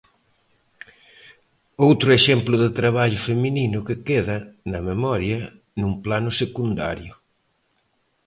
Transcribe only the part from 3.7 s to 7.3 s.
que queda, na memoria, nun plano secundario.